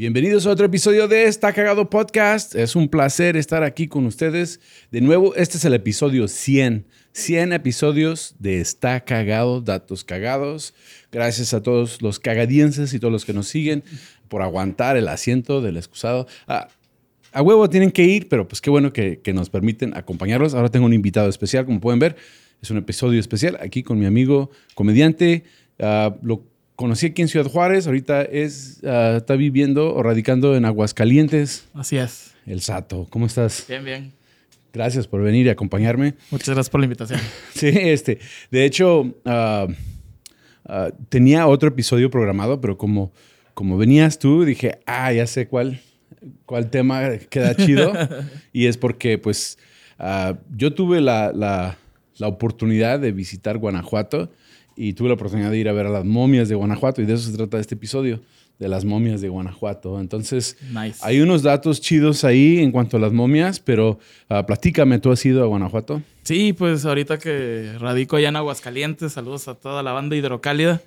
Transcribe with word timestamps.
Bienvenidos 0.00 0.46
a 0.46 0.50
otro 0.52 0.64
episodio 0.64 1.08
de 1.08 1.24
Está 1.24 1.52
Cagado 1.52 1.90
Podcast. 1.90 2.54
Es 2.54 2.74
un 2.74 2.88
placer 2.88 3.36
estar 3.36 3.62
aquí 3.62 3.86
con 3.86 4.06
ustedes. 4.06 4.58
De 4.90 5.02
nuevo, 5.02 5.34
este 5.34 5.58
es 5.58 5.64
el 5.66 5.74
episodio 5.74 6.26
100. 6.26 6.86
100 7.12 7.52
episodios 7.52 8.34
de 8.38 8.62
Está 8.62 9.04
Cagado, 9.04 9.60
Datos 9.60 10.02
Cagados. 10.02 10.72
Gracias 11.12 11.52
a 11.52 11.62
todos 11.62 12.00
los 12.00 12.18
cagadienses 12.18 12.94
y 12.94 12.98
todos 12.98 13.12
los 13.12 13.26
que 13.26 13.34
nos 13.34 13.48
siguen 13.48 13.84
por 14.28 14.40
aguantar 14.40 14.96
el 14.96 15.06
asiento 15.06 15.60
del 15.60 15.76
excusado. 15.76 16.26
Ah, 16.48 16.68
a 17.32 17.42
huevo 17.42 17.68
tienen 17.68 17.90
que 17.90 18.04
ir, 18.04 18.30
pero 18.30 18.48
pues 18.48 18.62
qué 18.62 18.70
bueno 18.70 18.94
que, 18.94 19.20
nos 19.34 19.50
permiten 19.50 19.94
acompañarlos. 19.94 20.54
Ahora 20.54 20.70
tengo 20.70 20.86
un 20.86 20.94
invitado 20.94 21.28
especial, 21.28 21.66
como 21.66 21.78
pueden 21.78 21.98
ver. 21.98 22.16
Es 22.62 22.70
un 22.70 22.78
episodio 22.78 23.20
especial 23.20 23.58
aquí 23.60 23.82
con 23.82 23.98
mi 23.98 24.06
amigo 24.06 24.50
comediante. 24.74 25.44
Lo 26.22 26.49
conocí 26.80 27.08
aquí 27.08 27.20
en 27.20 27.28
Ciudad 27.28 27.44
Juárez, 27.44 27.86
ahorita 27.86 28.22
es, 28.22 28.80
ah, 28.84 29.16
está 29.18 29.36
viviendo 29.36 29.94
o 29.94 30.02
radicando 30.02 30.56
en 30.56 30.64
Aguascalientes. 30.64 31.68
Así 31.74 31.98
es. 31.98 32.32
El 32.46 32.62
Sato, 32.62 33.06
¿cómo 33.10 33.26
estás? 33.26 33.66
Bien, 33.68 33.84
bien. 33.84 34.12
Gracias 34.72 35.06
por 35.06 35.22
venir 35.22 35.44
y 35.44 35.50
acompañarme. 35.50 36.14
Muchas 36.30 36.48
gracias 36.48 36.70
por 36.70 36.80
la 36.80 36.86
invitación. 36.86 37.20
sí, 37.54 37.68
este, 37.68 38.18
de 38.50 38.64
hecho, 38.64 39.14
ah, 39.26 39.66
ah, 40.64 40.90
tenía 41.10 41.46
otro 41.48 41.68
episodio 41.68 42.10
programado, 42.10 42.62
pero 42.62 42.78
como, 42.78 43.12
como 43.52 43.76
venías 43.76 44.18
tú, 44.18 44.46
dije, 44.46 44.80
ah, 44.86 45.12
ya 45.12 45.26
sé 45.26 45.48
cuál, 45.48 45.82
cuál 46.46 46.70
tema 46.70 47.18
queda 47.28 47.54
chido. 47.56 47.92
y 48.54 48.64
es 48.64 48.78
porque, 48.78 49.18
pues, 49.18 49.58
yo 50.56 50.72
tuve 50.72 51.02
la, 51.02 51.30
la, 51.34 51.76
la 52.16 52.26
oportunidad 52.26 53.00
de 53.00 53.12
visitar 53.12 53.58
Guanajuato 53.58 54.32
y 54.76 54.92
tuve 54.94 55.08
la 55.08 55.14
oportunidad 55.14 55.50
de 55.50 55.58
ir 55.58 55.68
a 55.68 55.72
ver 55.72 55.86
a 55.86 55.90
las 55.90 56.04
momias 56.04 56.48
de 56.48 56.54
Guanajuato 56.54 57.02
y 57.02 57.06
de 57.06 57.14
eso 57.14 57.30
se 57.30 57.36
trata 57.36 57.58
este 57.58 57.74
episodio, 57.74 58.20
de 58.58 58.68
las 58.68 58.84
momias 58.84 59.20
de 59.20 59.28
Guanajuato. 59.28 60.00
Entonces, 60.00 60.56
hay 61.00 61.20
unos 61.20 61.42
datos 61.42 61.80
chidos 61.80 62.24
ahí 62.24 62.58
en 62.58 62.72
cuanto 62.72 62.98
a 62.98 63.00
las 63.00 63.12
momias, 63.12 63.58
pero 63.58 63.98
uh, 64.28 64.44
platícame, 64.46 64.98
¿tú 64.98 65.10
has 65.10 65.24
ido 65.24 65.42
a 65.42 65.46
Guanajuato? 65.46 66.02
Sí, 66.22 66.52
pues 66.52 66.84
ahorita 66.84 67.18
que 67.18 67.72
radico 67.78 68.16
allá 68.16 68.28
en 68.28 68.36
Aguascalientes, 68.36 69.14
saludos 69.14 69.48
a 69.48 69.54
toda 69.54 69.82
la 69.82 69.92
banda 69.92 70.14
hidrocálida, 70.14 70.82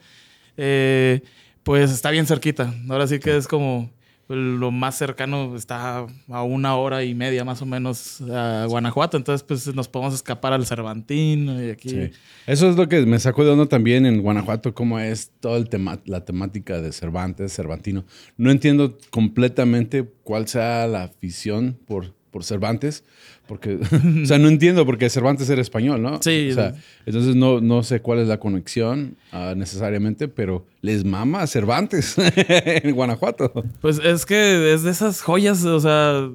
eh, 0.57 1.21
pues 1.63 1.91
está 1.91 2.11
bien 2.11 2.27
cerquita. 2.27 2.73
Ahora 2.89 3.07
sí 3.07 3.19
que 3.19 3.35
es 3.35 3.47
como 3.47 3.89
lo 4.29 4.71
más 4.71 4.97
cercano 4.97 5.55
está 5.55 6.05
a 6.29 6.43
una 6.43 6.75
hora 6.75 7.03
y 7.03 7.13
media 7.13 7.43
más 7.43 7.61
o 7.61 7.65
menos 7.65 8.21
a 8.21 8.65
Guanajuato, 8.67 9.17
entonces 9.17 9.43
pues 9.43 9.73
nos 9.75 9.87
podemos 9.87 10.13
escapar 10.13 10.53
al 10.53 10.65
Cervantín 10.65 11.49
y 11.49 11.69
aquí. 11.69 12.11
Eso 12.47 12.69
es 12.69 12.75
lo 12.75 12.87
que 12.87 13.05
me 13.05 13.19
sacó 13.19 13.43
de 13.43 13.51
onda 13.51 13.65
también 13.65 14.05
en 14.05 14.21
Guanajuato, 14.21 14.73
cómo 14.73 14.99
es 14.99 15.31
toda 15.39 15.63
tema, 15.65 15.99
la 16.05 16.23
temática 16.23 16.81
de 16.81 16.91
Cervantes, 16.91 17.53
Cervantino. 17.53 18.05
No 18.37 18.51
entiendo 18.51 18.97
completamente 19.09 20.09
cuál 20.23 20.47
sea 20.47 20.87
la 20.87 21.03
afición 21.03 21.77
por, 21.85 22.13
por 22.33 22.43
Cervantes, 22.43 23.03
porque, 23.47 23.77
o 24.23 24.25
sea, 24.25 24.39
no 24.39 24.49
entiendo 24.49 24.85
porque 24.85 25.09
Cervantes 25.09 25.49
era 25.49 25.61
español, 25.61 26.01
¿no? 26.01 26.19
Sí. 26.21 26.49
O 26.51 26.55
sea, 26.55 26.73
entonces 27.05 27.35
no, 27.35 27.61
no 27.61 27.83
sé 27.83 28.01
cuál 28.01 28.19
es 28.19 28.27
la 28.27 28.39
conexión 28.39 29.15
ah, 29.31 29.53
necesariamente, 29.55 30.27
pero 30.27 30.65
les 30.81 31.05
mama 31.05 31.43
a 31.43 31.47
Cervantes 31.47 32.15
en 32.35 32.93
Guanajuato. 32.93 33.53
Pues 33.79 33.99
es 34.03 34.25
que 34.25 34.73
es 34.73 34.81
de 34.81 34.91
esas 34.91 35.21
joyas, 35.21 35.63
o 35.63 35.79
sea, 35.79 36.27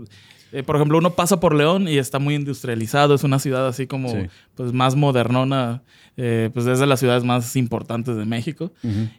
eh, 0.53 0.63
por 0.63 0.77
ejemplo, 0.77 0.99
uno 0.99 1.15
pasa 1.15 1.41
por 1.41 1.55
León 1.55 1.89
y 1.89 1.99
está 1.99 2.19
muy 2.19 2.35
industrializado, 2.35 3.15
es 3.15 3.25
una 3.25 3.39
ciudad 3.39 3.67
así 3.67 3.87
como 3.87 4.13
pues 4.55 4.73
más 4.73 4.97
modernona, 4.97 5.83
eh, 6.17 6.51
pues 6.55 6.67
es 6.67 6.79
de 6.79 6.87
las 6.87 7.01
ciudades 7.01 7.25
más 7.25 7.55
importantes 7.57 8.17
de 8.17 8.25
México. 8.25 8.73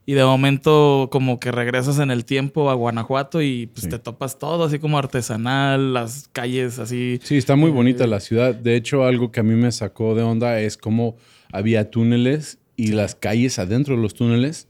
Y 0.06 0.14
de 0.14 0.24
momento 0.24 1.10
como 1.12 1.40
que 1.40 1.52
regresas 1.52 2.00
en 2.00 2.12
el 2.12 2.26
tiempo 2.26 2.70
a 2.70 2.74
Guanajuato 2.74 3.42
y 3.42 3.68
pues 3.68 3.90
te 3.90 4.00
topas 4.00 4.40
todo 4.40 4.64
así 4.64 4.80
como 4.80 4.98
artesanal, 4.98 5.94
las 5.94 6.30
calles 6.32 6.80
así. 6.80 7.20
Sí, 7.24 7.38
está 7.38 7.56
muy 7.56 7.72
bonita 7.72 8.06
eh, 8.06 8.08
la 8.08 8.20
ciudad. 8.20 8.56
De 8.56 8.76
hecho, 8.76 9.04
algo 9.04 9.32
que 9.32 9.42
a 9.42 9.44
mí 9.44 9.56
me 9.56 9.72
sacó 9.72 10.16
de 10.16 10.24
onda 10.24 10.60
es 10.60 10.78
cómo 10.78 11.18
había 11.52 11.92
túneles 11.92 12.60
y 12.76 12.94
las 12.94 13.14
calles 13.14 13.60
adentro 13.60 13.96
de 13.96 14.02
los 14.02 14.14
túneles 14.14 14.69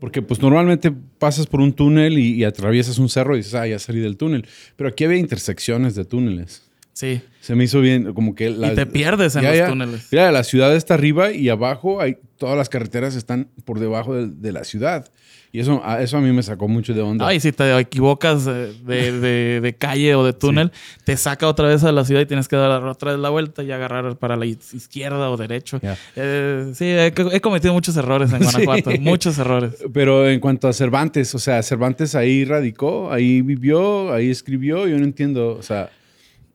porque 0.00 0.22
pues 0.22 0.40
normalmente 0.40 0.92
pasas 1.18 1.46
por 1.46 1.60
un 1.60 1.72
túnel 1.72 2.18
y, 2.18 2.42
atraviesas 2.42 2.98
un 2.98 3.08
cerro 3.08 3.34
y 3.34 3.38
dices, 3.38 3.54
ah, 3.54 3.66
ya 3.66 3.78
salí 3.78 4.00
del 4.00 4.16
túnel. 4.16 4.46
Pero 4.76 4.88
aquí 4.88 5.04
había 5.04 5.18
intersecciones 5.18 5.94
de 5.94 6.04
túneles. 6.06 6.62
Sí. 6.94 7.20
Se 7.40 7.54
me 7.54 7.64
hizo 7.64 7.80
bien, 7.80 8.12
como 8.14 8.34
que... 8.34 8.50
y 8.50 8.74
te 8.74 8.86
pierdes 8.86 9.36
en 9.36 9.44
los 9.44 9.68
túneles. 9.68 10.08
Mira, 10.10 10.32
la 10.32 10.42
ciudad 10.42 10.74
está 10.74 10.94
arriba 10.94 11.32
y 11.32 11.50
abajo 11.50 12.00
hay, 12.00 12.16
todas 12.40 12.56
las 12.56 12.70
carreteras 12.70 13.14
están 13.16 13.48
por 13.66 13.78
debajo 13.78 14.14
de 14.14 14.52
la 14.52 14.64
ciudad. 14.64 15.10
Y 15.52 15.60
eso, 15.60 15.82
eso 15.98 16.16
a 16.16 16.20
mí 16.22 16.32
me 16.32 16.42
sacó 16.42 16.68
mucho 16.68 16.94
de 16.94 17.02
onda. 17.02 17.26
Ay, 17.26 17.38
si 17.38 17.52
te 17.52 17.78
equivocas 17.78 18.44
de, 18.46 19.76
calle 19.78 20.14
o 20.14 20.24
de 20.24 20.32
túnel, 20.32 20.72
te 21.04 21.18
saca 21.18 21.46
otra 21.46 21.68
vez 21.68 21.84
a 21.84 21.92
la 21.92 22.06
ciudad 22.06 22.22
y 22.22 22.26
tienes 22.26 22.48
que 22.48 22.56
dar 22.56 22.82
otra 22.82 23.12
vez 23.12 23.20
la 23.20 23.28
vuelta 23.28 23.62
y 23.62 23.70
agarrar 23.70 24.16
para 24.16 24.36
la 24.36 24.46
izquierda 24.46 25.28
o 25.28 25.36
derecho. 25.36 25.78
Eh, 26.16 26.72
sí, 26.74 26.86
he, 26.86 27.40
cometido 27.42 27.74
muchos 27.74 27.94
errores 27.98 28.32
en 28.32 28.38
Guanajuato, 28.42 28.90
muchos 29.00 29.38
errores. 29.38 29.74
Pero 29.92 30.26
en 30.26 30.40
cuanto 30.40 30.66
a 30.66 30.72
Cervantes, 30.72 31.34
o 31.34 31.38
sea, 31.38 31.62
Cervantes 31.62 32.14
ahí 32.14 32.46
radicó, 32.46 33.12
ahí 33.12 33.42
vivió, 33.42 34.14
ahí 34.14 34.30
escribió, 34.30 34.88
yo 34.88 34.96
no 34.96 35.04
entiendo, 35.04 35.56
o 35.58 35.62
sea... 35.62 35.90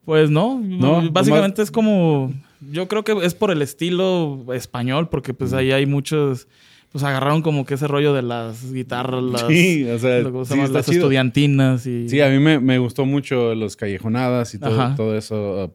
Pues 0.04 0.30
no, 0.30 0.60
no 0.60 1.10
básicamente 1.10 1.62
es 1.62 1.70
como, 1.70 2.32
yo 2.60 2.88
creo 2.88 3.04
que 3.04 3.12
es 3.24 3.34
por 3.34 3.50
el 3.50 3.62
estilo 3.62 4.44
español, 4.54 5.08
porque 5.08 5.34
pues 5.34 5.52
ahí 5.52 5.72
hay 5.72 5.86
muchos 5.86 6.48
pues 6.92 7.04
agarraron 7.04 7.42
como 7.42 7.66
que 7.66 7.74
ese 7.74 7.86
rollo 7.86 8.14
de 8.14 8.22
las 8.22 8.72
guitarras, 8.72 9.22
las, 9.22 9.46
sí, 9.48 9.84
o 9.84 9.98
sea, 9.98 10.22
las 10.22 10.88
estudiantinas. 10.88 11.86
Y... 11.86 12.08
Sí, 12.08 12.22
a 12.22 12.30
mí 12.30 12.38
me, 12.38 12.78
gustó 12.78 13.04
mucho 13.04 13.54
los 13.54 13.76
callejonadas 13.76 14.54
y 14.54 14.58
todo, 14.58 14.94
todo 14.94 15.14
eso, 15.14 15.66
uh, 15.66 15.72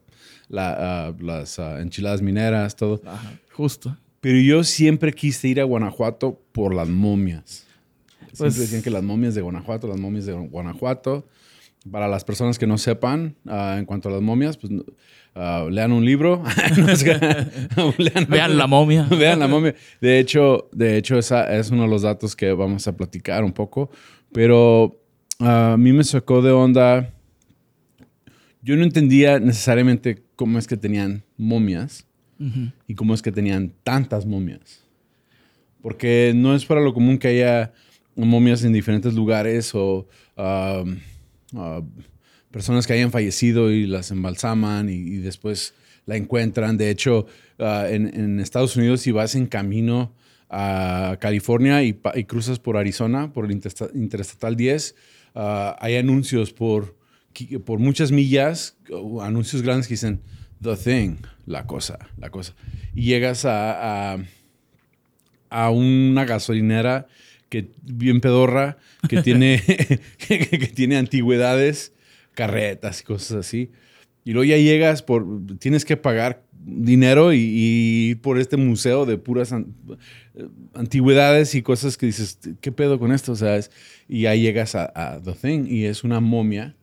la, 0.50 1.14
uh, 1.16 1.24
las 1.24 1.60
uh, 1.60 1.78
enchiladas 1.78 2.24
mineras, 2.24 2.76
todo. 2.76 3.02
Ajá, 3.06 3.34
justo. 3.52 3.96
Pero 4.20 4.40
yo 4.40 4.64
siempre 4.64 5.14
quise 5.14 5.48
ir 5.48 5.62
a 5.62 5.64
Guanajuato 5.64 6.40
por 6.52 6.74
las 6.74 6.88
momias. 6.90 7.68
Siempre 8.20 8.38
pues 8.38 8.58
decían 8.58 8.82
que 8.82 8.90
las 8.90 9.04
momias 9.04 9.36
de 9.36 9.42
Guanajuato, 9.42 9.88
las 9.88 10.00
momias 10.00 10.26
de 10.26 10.34
Guanajuato. 10.34 11.28
Para 11.90 12.08
las 12.08 12.24
personas 12.24 12.60
que 12.60 12.68
no 12.68 12.78
sepan, 12.78 13.36
en 13.46 13.86
cuanto 13.86 14.10
a 14.10 14.12
las 14.12 14.22
momias, 14.22 14.58
pues 14.58 14.72
Ah, 15.34 15.66
lean 15.70 15.92
un 15.92 16.04
libro. 16.04 16.44
vean 18.28 18.58
la 18.58 18.68
momia. 18.68 19.04
vean 19.10 19.40
la 19.40 19.48
momia. 19.48 19.76
De 20.02 20.20
hecho, 20.20 20.70
de 20.74 20.98
hecho 20.98 21.18
esa 21.18 21.56
es 21.56 21.72
uno 21.72 21.84
de 21.84 21.90
los 21.90 22.02
datos 22.02 22.36
que 22.36 22.52
vamos 22.52 22.88
a 22.88 22.96
platicar 22.96 23.44
un 23.44 23.54
poco. 23.54 23.90
Pero 24.34 25.00
ah, 25.40 25.74
a 25.74 25.78
mí 25.78 25.94
me 25.94 26.04
sacó 26.04 26.42
de 26.42 26.52
onda. 26.52 27.14
Yo 28.62 28.76
no 28.76 28.84
entendía 28.84 29.40
necesariamente 29.40 30.24
cómo 30.36 30.60
es 30.60 30.68
que 30.68 30.78
tenían 30.78 31.24
momias 31.38 32.06
y 32.88 32.96
cómo 32.96 33.14
es 33.14 33.22
que 33.22 33.32
tenían 33.32 33.72
tantas 33.84 34.26
momias. 34.26 34.84
Porque 35.82 36.34
no 36.36 36.56
es 36.56 36.66
para 36.66 36.82
lo 36.82 36.92
común 36.94 37.20
que 37.20 37.28
haya 37.28 37.72
momias 38.16 38.64
en 38.64 38.74
diferentes 38.74 39.14
lugares 39.14 39.74
o 39.74 40.08
personas 42.52 42.86
que 42.86 42.94
hayan 42.94 43.12
fallecido 43.12 43.72
y 43.72 43.88
las 43.88 44.12
embalsaman 44.12 44.90
y, 44.90 45.18
después 45.18 45.74
la 46.06 46.18
encuentran. 46.18 46.78
De 46.78 46.90
hecho, 46.90 47.26
ah, 47.60 47.86
en, 47.90 48.40
Estados 48.40 48.76
Unidos, 48.76 49.02
si 49.02 49.12
vas 49.12 49.36
en 49.36 49.48
camino 49.48 50.14
a 50.50 51.18
California 51.20 51.82
y, 51.84 51.94
cruzas 52.26 52.60
por 52.60 52.78
Arizona, 52.78 53.32
por 53.34 53.46
el 53.46 53.52
Interestatal 53.52 54.56
10, 54.56 54.96
ah, 55.36 55.76
hay 55.80 55.96
anuncios 55.96 56.54
por, 56.54 56.98
por 57.66 57.80
muchas 57.80 58.12
millas, 58.12 58.78
anuncios 59.22 59.62
grandes 59.62 59.88
que 59.88 59.94
dicen 59.94 60.22
The 60.62 60.76
Thing, 60.76 61.18
la 61.46 61.66
cosa, 61.66 61.98
la 62.18 62.30
cosa. 62.30 62.54
Y 62.94 63.06
llegas 63.06 63.46
a, 63.46 64.18
a, 65.50 65.70
una 65.72 66.26
gasolinera 66.26 67.08
que 67.52 67.70
bien 67.84 68.22
pedorra, 68.22 68.78
que 69.10 69.22
tiene, 69.24 69.62
que 70.18 70.72
tiene 70.74 70.98
antigüedades 70.98 71.94
carretas 72.34 73.02
y 73.02 73.04
cosas 73.04 73.46
así. 73.46 73.72
Y 74.24 74.32
luego 74.32 74.46
ya 74.46 74.58
llegas 74.58 75.04
por, 75.04 75.26
tienes 75.60 75.84
que 75.84 75.98
pagar 75.98 76.44
dinero 76.64 77.34
y, 77.34 77.40
ir 77.40 78.22
por 78.22 78.40
este 78.40 78.56
museo 78.56 79.06
de 79.06 79.18
puras 79.18 79.54
antigüedades 80.74 81.54
y 81.56 81.62
cosas 81.62 81.98
que 81.98 82.06
dices, 82.06 82.40
¿qué 82.62 82.72
pedo 82.72 83.00
con 83.00 83.12
esto? 83.12 83.34
O 83.34 83.36
sea, 83.36 83.60
y 84.08 84.28
ahí 84.28 84.44
llegas 84.44 84.76
a, 84.76 85.20
The 85.24 85.34
Thing 85.34 85.66
y 85.68 85.86
es 85.86 86.06
una 86.06 86.22
momia 86.22 86.76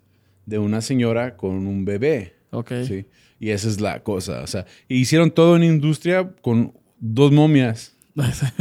de 0.45 0.59
una 0.59 0.83
señora 0.83 1.37
con 1.37 1.67
un 1.67 1.85
bebé. 1.87 2.35
Ok. 2.51 2.73
Sí. 2.87 3.07
Y 3.41 3.51
esa 3.51 3.69
es 3.69 3.81
la 3.81 4.03
cosa. 4.03 4.43
O 4.43 4.47
sea, 4.47 4.67
hicieron 4.89 5.31
todo 5.31 5.57
en 5.57 5.63
industria 5.63 6.31
con 6.43 6.75
dos 6.99 7.33
momias. 7.33 7.97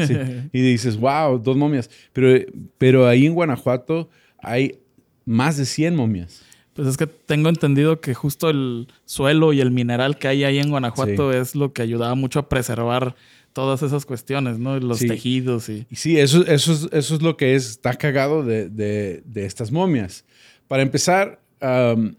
Sí. 0.08 0.16
Y 0.54 0.62
dices, 0.62 0.98
wow, 0.98 1.40
dos 1.40 1.58
momias. 1.58 1.90
Pero, 2.14 2.46
pero 2.78 3.08
ahí 3.08 3.26
en 3.26 3.34
Guanajuato 3.34 4.10
hay 4.40 4.80
más 5.26 5.58
de 5.58 5.66
100 5.66 5.96
momias. 5.96 6.44
Pues 6.74 6.88
es 6.88 6.98
que 6.98 7.08
tengo 7.08 7.50
entendido 7.50 8.00
que 8.02 8.14
justo 8.14 8.50
el 8.50 8.88
suelo 9.06 9.52
y 9.52 9.62
el 9.62 9.72
mineral 9.72 10.20
que 10.20 10.28
hay 10.28 10.44
ahí 10.44 10.60
en 10.60 10.70
Guanajuato 10.70 11.34
es 11.34 11.56
lo 11.56 11.74
que 11.74 11.82
ayudaba 11.82 12.14
mucho 12.14 12.38
a 12.38 12.50
preservar 12.50 13.16
todas 13.52 13.82
esas 13.82 14.06
cuestiones, 14.06 14.60
¿no? 14.60 14.80
Los 14.80 15.00
tejidos 15.00 15.70
y... 15.70 15.88
Sí, 15.92 16.20
eso, 16.20 16.46
eso, 16.46 16.74
es, 16.74 16.88
eso 16.92 17.16
es 17.16 17.22
lo 17.24 17.36
que 17.36 17.56
es, 17.56 17.72
está 17.72 17.96
cagado 17.96 18.44
de, 18.44 18.70
de, 18.70 19.24
de 19.26 19.46
estas 19.48 19.72
momias. 19.72 20.24
Para 20.68 20.84
empezar, 20.84 21.42
um, 21.60 22.14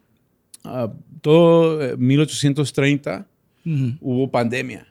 uh, 0.64 0.88
todo 1.20 1.96
1830 1.96 3.28
uh, 3.64 3.70
hubo 4.00 4.28
pandemia. 4.28 4.88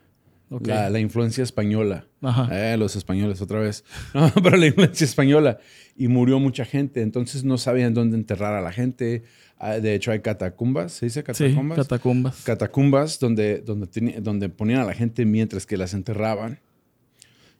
Okay. 0.48 0.68
La, 0.68 0.88
la, 0.88 0.98
influencia 0.98 1.44
española. 1.44 2.06
Eh, 2.50 2.76
los 2.78 2.96
españoles 2.96 3.40
otra 3.40 3.60
vez. 3.60 3.84
No, 4.14 4.32
pero 4.42 4.56
la 4.56 4.66
influencia 4.66 5.04
española. 5.04 5.58
Y 5.96 6.08
murió 6.08 6.38
mucha 6.38 6.64
gente. 6.64 7.02
Entonces 7.02 7.44
no 7.44 7.58
sabían 7.58 7.94
dónde 7.94 8.16
enterrar 8.16 8.54
a 8.54 8.60
la 8.60 8.72
gente. 8.72 9.24
Ah, 9.58 9.74
de 9.74 9.94
hecho, 9.94 10.10
hay 10.10 10.20
catacumbas. 10.20 10.92
¿Se 10.92 11.06
dice 11.06 11.22
catacumbas? 11.22 11.76
Sí, 11.76 11.82
catacumbas. 11.82 12.42
Catacumbas 12.44 13.18
donde, 13.20 13.60
donde, 13.60 14.20
donde 14.20 14.48
ponían 14.48 14.80
a 14.80 14.84
la 14.84 14.94
gente 14.94 15.24
mientras 15.24 15.66
que 15.66 15.76
las 15.76 15.94
enterraban. 15.94 16.60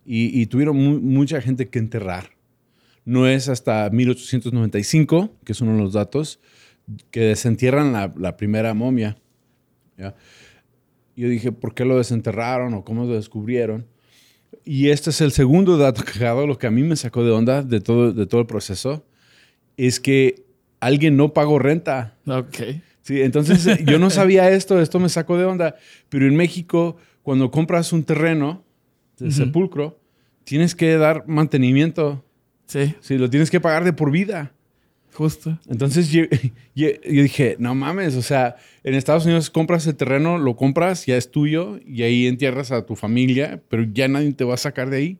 Y, 0.04 0.40
y 0.40 0.46
tuvieron 0.46 0.76
mu 0.76 1.00
mucha 1.00 1.40
gente 1.40 1.68
que 1.68 1.78
enterrar. 1.78 2.30
No 3.04 3.26
es 3.26 3.48
hasta 3.48 3.88
1895, 3.90 5.34
que 5.44 5.52
es 5.52 5.60
uno 5.60 5.72
de 5.72 5.78
los 5.78 5.92
datos, 5.92 6.40
que 7.10 7.20
desentierran 7.20 7.92
la, 7.92 8.12
la 8.16 8.36
primera 8.36 8.74
momia. 8.74 9.16
¿ya? 9.96 10.14
Yo 11.16 11.28
dije, 11.28 11.52
¿por 11.52 11.74
qué 11.74 11.84
lo 11.84 11.96
desenterraron 11.98 12.74
o 12.74 12.84
cómo 12.84 13.04
lo 13.04 13.14
descubrieron? 13.14 13.86
Y 14.64 14.88
este 14.88 15.10
es 15.10 15.20
el 15.20 15.32
segundo 15.32 15.76
dato 15.76 16.02
cagado, 16.04 16.46
lo 16.46 16.58
que 16.58 16.66
a 16.66 16.70
mí 16.70 16.82
me 16.82 16.96
sacó 16.96 17.24
de 17.24 17.30
onda 17.30 17.62
de 17.62 17.80
todo, 17.80 18.12
de 18.12 18.26
todo 18.26 18.40
el 18.40 18.46
proceso, 18.46 19.04
es 19.76 20.00
que 20.00 20.44
alguien 20.80 21.16
no 21.16 21.32
pagó 21.32 21.58
renta. 21.58 22.16
Ok. 22.26 22.56
Sí, 23.02 23.22
entonces 23.22 23.84
yo 23.86 23.98
no 23.98 24.10
sabía 24.10 24.50
esto, 24.50 24.80
esto 24.80 24.98
me 24.98 25.08
sacó 25.08 25.38
de 25.38 25.46
onda, 25.46 25.76
pero 26.10 26.26
en 26.26 26.36
México, 26.36 26.96
cuando 27.22 27.50
compras 27.50 27.92
un 27.92 28.04
terreno 28.04 28.62
de 29.18 29.26
uh 29.26 29.28
-huh. 29.28 29.32
sepulcro, 29.32 29.98
tienes 30.44 30.74
que 30.74 30.96
dar 30.96 31.24
mantenimiento. 31.26 32.22
Sí. 32.66 32.94
Sí, 33.00 33.16
lo 33.16 33.30
tienes 33.30 33.50
que 33.50 33.60
pagar 33.60 33.84
de 33.84 33.94
por 33.94 34.10
vida. 34.10 34.52
Justo. 35.14 35.58
Entonces 35.68 36.10
yo, 36.10 36.24
yo, 36.74 36.88
yo, 36.88 37.22
dije, 37.22 37.56
no 37.58 37.74
mames, 37.74 38.14
o 38.14 38.22
sea, 38.22 38.56
en 38.84 38.94
Estados 38.94 39.24
Unidos 39.24 39.50
compras 39.50 39.86
el 39.86 39.96
terreno, 39.96 40.38
lo 40.38 40.54
compras, 40.56 41.06
ya 41.06 41.16
es 41.16 41.30
tuyo 41.30 41.80
y 41.84 42.02
ahí 42.02 42.26
entierras 42.26 42.70
a 42.70 42.86
tu 42.86 42.94
familia, 42.94 43.60
pero 43.68 43.84
ya 43.92 44.06
nadie 44.08 44.32
te 44.32 44.44
va 44.44 44.54
a 44.54 44.58
sacar 44.58 44.90
de 44.90 44.96
ahí. 44.96 45.18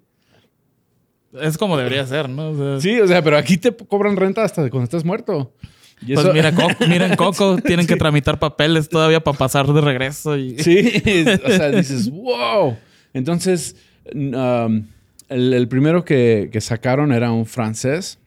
Es 1.33 1.59
como 1.59 1.77
debería 1.77 2.07
ser, 2.07 2.29
¿no? 2.29 2.51
O 2.51 2.57
sea, 2.57 2.81
sí, 2.81 3.01
o 3.01 3.07
sea, 3.07 3.23
pero 3.23 3.37
aquí 3.37 3.57
te 3.57 3.75
cobran 3.75 4.17
renta 4.17 4.45
hasta 4.45 4.71
cuando 4.71 4.85
estás 4.85 5.05
muerto. 5.05 5.53
Y 6.01 6.15
pues 6.15 6.25
eso... 6.25 6.33
mira, 6.33 6.55
Coco, 6.55 6.75
miren 6.89 7.17
Coco, 7.17 7.59
tienen 7.59 7.87
sí. 7.87 7.93
que 7.93 7.99
tramitar 7.99 8.39
papeles 8.39 8.89
todavía 8.89 9.21
para 9.21 9.37
pasar 9.37 9.67
de 9.67 9.81
regreso. 9.81 10.37
Y... 10.37 10.59
Sí, 10.59 11.03
o 11.45 11.51
sea, 11.51 11.71
dices, 11.71 12.11
wow. 12.11 12.77
Entonces, 13.13 13.77
um, 14.15 14.85
el, 15.29 15.53
el, 15.53 15.69
primero 15.69 16.05
que, 16.05 16.51
que 16.53 16.61
sacaron 16.61 17.13
era 17.13 17.33
un 17.33 17.47
francés 17.47 18.19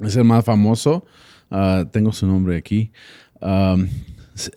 es 0.00 0.16
el 0.16 0.24
más 0.24 0.44
famoso. 0.44 1.04
Uh, 1.50 1.84
tengo 1.86 2.12
su 2.12 2.26
nombre 2.26 2.56
aquí. 2.56 2.92
Um, 3.40 3.88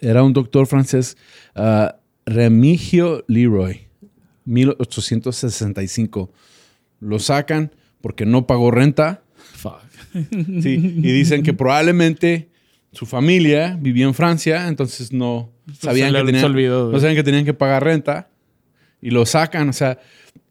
era 0.01 0.23
un 0.23 0.33
doctor 0.33 0.67
francés, 0.67 1.17
uh, 1.55 1.87
Remigio 2.25 3.23
Leroy, 3.27 3.87
1865. 4.45 6.31
Lo 6.99 7.19
sacan 7.19 7.71
porque 8.01 8.25
no 8.25 8.45
pagó 8.45 8.71
renta. 8.71 9.23
Fuck. 9.53 9.79
Sí, 10.61 10.97
y 10.97 11.11
dicen 11.11 11.41
que 11.41 11.53
probablemente 11.53 12.49
su 12.91 13.05
familia 13.05 13.77
vivía 13.79 14.05
en 14.05 14.13
Francia, 14.13 14.67
entonces 14.67 15.13
no 15.13 15.51
sabían, 15.79 16.13
que 16.13 16.23
tenían, 16.25 16.51
no 16.51 16.99
sabían 16.99 17.15
que 17.15 17.23
tenían 17.23 17.45
que 17.45 17.53
pagar 17.53 17.83
renta. 17.83 18.29
Y 19.01 19.09
lo 19.09 19.25
sacan, 19.25 19.69
o 19.69 19.73
sea, 19.73 19.99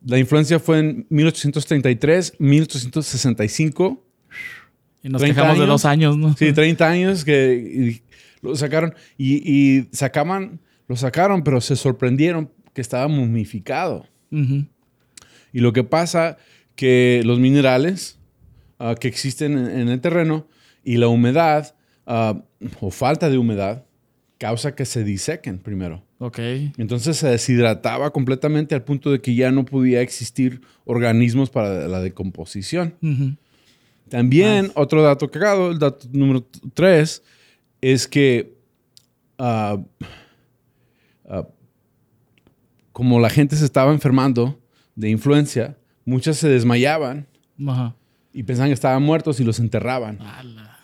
la 0.04 0.18
influencia 0.18 0.58
fue 0.58 0.78
en 0.80 1.06
1833, 1.10 2.34
1865 2.38 4.09
y 5.02 5.08
nos 5.08 5.22
quejamos 5.22 5.52
años, 5.52 5.60
de 5.60 5.66
dos 5.66 5.84
años, 5.84 6.16
¿no? 6.16 6.36
Sí, 6.36 6.52
30 6.52 6.88
años 6.88 7.24
que 7.24 8.02
lo 8.42 8.54
sacaron. 8.56 8.94
Y, 9.16 9.36
y, 9.44 9.88
sacaban, 9.92 10.60
lo 10.88 10.96
sacaron, 10.96 11.42
pero 11.42 11.60
se 11.60 11.76
sorprendieron 11.76 12.50
que 12.74 12.80
estaba 12.80 13.08
momificado. 13.08 14.06
Uh 14.30 14.36
-huh. 14.36 14.68
Y 15.52 15.60
lo 15.60 15.72
que 15.72 15.84
pasa 15.84 16.36
que 16.76 17.22
los 17.24 17.38
minerales 17.38 18.18
uh, 18.78 18.94
que 18.94 19.08
existen 19.08 19.58
en, 19.58 19.80
en, 19.80 19.88
el 19.88 20.00
terreno 20.00 20.46
y 20.84 20.96
la 20.96 21.08
humedad 21.08 21.74
uh, 22.06 22.40
o 22.80 22.90
falta 22.90 23.28
de 23.28 23.38
humedad 23.38 23.84
causa 24.38 24.74
que 24.74 24.84
se 24.84 25.04
disequen 25.04 25.58
primero. 25.58 26.02
Ok. 26.18 26.38
Entonces 26.78 27.16
se 27.16 27.28
deshidrataba 27.28 28.10
completamente 28.10 28.74
al 28.74 28.84
punto 28.84 29.10
de 29.10 29.20
que 29.20 29.34
ya 29.34 29.50
no 29.50 29.64
podía 29.64 30.00
existir 30.02 30.60
organismos 30.84 31.50
para 31.50 31.88
la 31.88 32.00
decomposición. 32.00 32.94
Uh 33.02 33.06
-huh. 33.06 33.36
También 34.10 34.62
nice. 34.62 34.72
otro 34.76 35.02
dato 35.02 35.30
cagado, 35.30 35.70
el 35.70 35.78
dato 35.78 36.06
número 36.12 36.44
tres, 36.74 37.22
es 37.80 38.06
que 38.06 38.54
uh, 39.38 39.82
uh, 41.24 41.46
como 42.92 43.20
la 43.20 43.30
gente 43.30 43.56
se 43.56 43.64
estaba 43.64 43.92
enfermando 43.92 44.60
de 44.94 45.08
influencia, 45.08 45.78
muchas 46.04 46.36
se 46.36 46.48
desmayaban 46.48 47.26
Ajá. 47.66 47.94
y 48.32 48.42
pensaban 48.42 48.68
que 48.68 48.74
estaban 48.74 49.02
muertos 49.02 49.40
y 49.40 49.44
los 49.44 49.58
enterraban. 49.60 50.18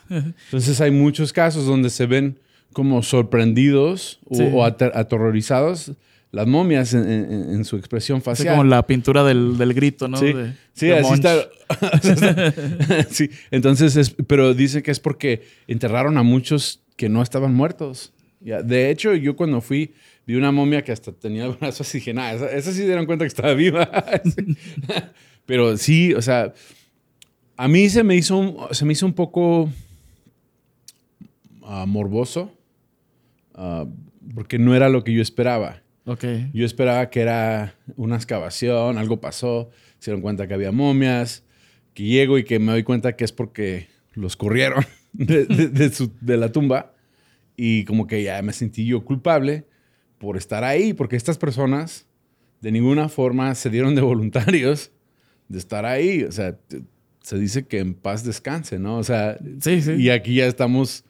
Entonces 0.08 0.81
hay 0.81 0.93
muchos 0.93 1.32
casos 1.32 1.67
donde 1.67 1.90
se 1.90 2.06
ven 2.06 2.38
como 2.73 3.02
sorprendidos 3.02 4.20
sí. 4.31 4.43
o, 4.43 4.58
o 4.58 4.64
aterrorizados 4.64 5.93
las 6.36 6.46
momias 6.46 6.92
en, 6.92 7.10
en, 7.10 7.32
en, 7.54 7.64
su 7.64 7.76
expresión 7.76 8.20
facial. 8.20 8.48
Sí, 8.48 8.50
como 8.50 8.64
la 8.64 8.86
pintura 8.86 9.24
del, 9.24 9.56
del 9.56 9.72
grito, 9.72 10.06
¿no? 10.06 10.18
Sí, 10.18 10.34
de, 10.34 10.52
sí 10.74 10.86
de 10.88 10.98
así 10.98 11.14
está. 11.14 11.48
sí, 13.10 13.30
entonces, 13.50 13.96
es, 13.96 14.14
pero 14.26 14.52
dice 14.52 14.82
que 14.82 14.90
es 14.90 15.00
porque 15.00 15.46
enterraron 15.66 16.18
a 16.18 16.22
muchos 16.22 16.84
que 16.96 17.08
no 17.08 17.22
estaban 17.22 17.54
muertos. 17.54 18.12
Ya, 18.40 18.60
de 18.60 18.90
hecho, 18.90 19.14
yo 19.14 19.34
cuando 19.34 19.62
fui, 19.62 19.94
vi 20.26 20.34
una 20.34 20.52
momia 20.52 20.84
que 20.84 20.92
hasta 20.92 21.11
tenía 21.11 21.49
brazos 21.61 21.94
y 21.94 21.99
dije, 21.99 22.12
nada, 22.12 22.34
esa, 22.34 22.50
esa, 22.50 22.72
sí 22.72 22.82
dieron 22.82 23.06
cuenta 23.06 23.25
que 23.25 23.28
estaba 23.28 23.54
viva. 23.54 23.88
pero 25.46 25.78
sí, 25.78 26.12
o 26.12 26.20
sea, 26.20 26.52
a 27.56 27.66
mí 27.66 27.88
se 27.88 28.04
me 28.04 28.14
hizo 28.14 28.37
un, 28.37 28.58
se 28.72 28.84
me 28.84 28.92
hizo 28.92 29.06
un 29.06 29.14
poco 29.14 29.70
uh, 31.62 31.87
morboso 31.87 32.52
uh, 33.54 33.88
porque 34.34 34.58
no 34.58 34.75
era 34.75 34.90
lo 34.90 35.02
que 35.02 35.14
yo 35.14 35.22
esperaba. 35.22 35.86
Okay. 36.06 36.50
Yo 36.54 36.64
esperaba 36.64 37.10
que 37.10 37.20
era 37.20 37.75
una 37.96 38.14
excavación, 38.14 38.96
algo 38.96 39.20
pasó, 39.20 39.70
se 39.98 40.12
dieron 40.12 40.22
cuenta 40.22 40.46
que 40.46 40.54
había 40.54 40.70
momias, 40.70 41.42
que 41.94 42.04
llego 42.04 42.38
y 42.38 42.44
que 42.44 42.60
me 42.60 42.70
doy 42.70 42.84
cuenta 42.84 43.16
que 43.16 43.25
es 43.25 43.32
porque 43.32 43.88
los 44.14 44.36
corrieron 44.36 44.84
de, 45.12 45.46
de, 45.46 45.68
de, 45.68 45.90
su, 45.90 46.12
de, 46.20 46.36
la 46.36 46.52
tumba 46.52 46.94
y 47.56 47.84
como 47.84 48.06
que 48.06 48.22
ya 48.22 48.40
me 48.42 48.52
sentí 48.52 48.86
yo 48.86 49.04
culpable 49.04 49.64
por 50.18 50.36
estar 50.36 50.62
ahí, 50.62 50.92
porque 50.94 51.16
estas 51.16 51.38
personas 51.38 52.06
de 52.60 52.70
ninguna 52.70 53.08
forma 53.08 53.54
se 53.56 53.68
dieron 53.68 53.96
de 53.96 54.00
voluntarios 54.02 54.92
de 55.48 55.58
estar 55.58 55.84
ahí. 55.84 56.22
O 56.22 56.32
sea, 56.32 56.56
se 57.20 57.38
dice 57.38 57.66
que 57.66 57.80
en 57.80 57.94
paz 57.94 58.25
descanse, 58.25 58.78
¿no? 58.78 58.98
O 58.98 59.04
sea, 59.04 59.38
sí, 59.60 59.82
sí. 59.82 59.92
y 59.94 60.10
aquí 60.10 60.36
ya 60.36 60.46
estamos 60.46 61.04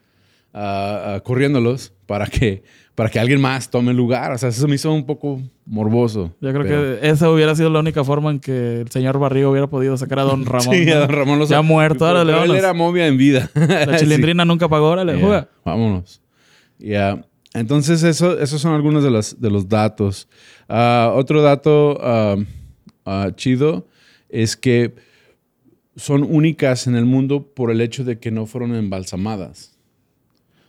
uh, 0.55 1.17
uh, 1.17 1.23
corriéndolos 1.23 1.93
para 2.07 2.27
que 2.27 2.63
para 2.95 3.11
que 3.11 3.21
alguien 3.21 3.41
más 3.41 3.71
tome 3.71 3.91
el 3.91 3.97
lugar. 3.97 4.33
O 4.33 4.39
sea, 4.39 4.49
eso 4.49 4.67
me 4.67 4.77
hizo 4.77 4.91
un 4.91 5.05
poco 5.05 5.43
morboso. 5.67 6.35
Yo 6.41 6.51
creo 6.51 6.63
pero... 6.63 7.01
que 7.01 7.09
esa 7.09 7.31
hubiera 7.31 7.55
sido 7.55 7.69
la 7.69 7.81
única 7.81 8.03
forma 8.05 8.31
en 8.31 8.41
que 8.41 8.81
el 8.81 8.91
señor 8.91 9.19
Barrigo 9.19 9.51
hubiera 9.51 9.67
podido 9.67 9.97
sacar 9.99 10.21
a 10.21 10.23
Don 10.23 10.47
Ramón. 10.47 10.75
sí, 10.75 10.91
a 10.91 11.01
Don 11.01 11.11
Ramón. 11.11 11.39
Los... 11.39 11.51
Ya 11.51 11.61
muerto. 11.61 12.07
Ahora 12.07 12.25
pero 12.25 12.45
él 12.45 12.55
era 12.57 12.73
momia 12.73 13.07
en 13.07 13.19
vida. 13.19 13.51
La 13.55 13.97
chilindrina 13.99 14.45
sí. 14.45 14.49
nunca 14.49 14.69
pagó. 14.69 14.89
Órale, 14.89 15.13
yeah. 15.13 15.21
juega. 15.21 15.49
Vámonos. 15.65 16.23
Ya. 16.79 16.87
Yeah. 16.87 17.27
Entonces, 17.53 18.03
eso, 18.03 18.39
esos 18.39 18.61
son 18.61 18.75
algunos 18.75 19.03
de 19.03 19.11
los, 19.11 19.41
de 19.41 19.51
los 19.51 19.69
datos. 19.69 20.29
Uh, 20.69 21.11
otro 21.15 21.43
dato 21.43 21.99
uh, 21.99 23.11
uh, 23.11 23.31
chido 23.33 23.87
es 24.29 24.57
que 24.57 24.95
son 25.97 26.23
únicas 26.23 26.87
en 26.87 26.97
el 26.97 27.05
mundo 27.05 27.47
por 27.55 27.71
el 27.71 27.81
hecho 27.81 28.05
de 28.05 28.19
que 28.19 28.31
no 28.31 28.47
fueron 28.47 28.75
embalsamadas. 28.75 29.76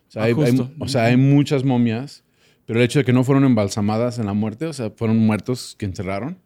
O 0.07 0.11
sea, 0.11 0.23
ah, 0.23 0.25
hay, 0.25 0.33
hay, 0.33 0.75
o 0.79 0.87
sea, 0.87 1.05
hay 1.05 1.17
muchas 1.17 1.63
momias, 1.63 2.23
pero 2.65 2.79
el 2.79 2.85
hecho 2.85 2.99
de 2.99 3.05
que 3.05 3.13
no 3.13 3.23
fueron 3.23 3.43
embalsamadas 3.43 4.19
en 4.19 4.25
la 4.25 4.33
muerte, 4.33 4.65
o 4.65 4.73
sea, 4.73 4.89
fueron 4.91 5.17
muertos 5.17 5.75
que 5.77 5.85
enterraron, 5.85 6.37